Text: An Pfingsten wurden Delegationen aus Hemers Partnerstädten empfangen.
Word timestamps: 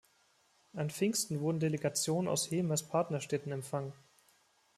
An 0.73 0.89
Pfingsten 0.89 1.41
wurden 1.41 1.59
Delegationen 1.59 2.27
aus 2.27 2.49
Hemers 2.49 2.81
Partnerstädten 2.81 3.51
empfangen. 3.51 3.93